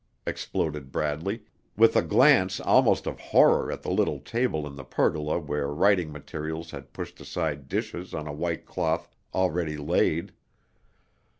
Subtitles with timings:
[0.25, 1.43] exploded Bradley,
[1.77, 6.11] with a glance almost of horror at the little table in the pergola where writing
[6.11, 10.33] materials had pushed aside dishes on a white cloth already laid.